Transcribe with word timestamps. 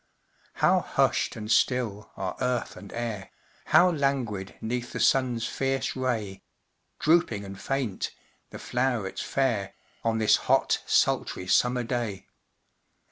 How 0.53 0.79
hushed 0.79 1.35
and 1.35 1.51
still 1.51 2.11
are 2.17 2.35
earth 2.41 2.75
and 2.75 2.91
air, 2.91 3.29
How 3.65 3.91
languid 3.91 4.55
'neath 4.59 4.93
the 4.93 4.99
sun's 4.99 5.45
fierce 5.45 5.95
ray 5.95 6.41
Drooping 6.97 7.45
and 7.45 7.61
faint 7.61 8.09
the 8.49 8.57
flowrets 8.57 9.21
fair, 9.21 9.75
On 10.03 10.17
this 10.17 10.37
hot, 10.49 10.81
sultry, 10.87 11.45
summer 11.45 11.83
day! 11.83 12.25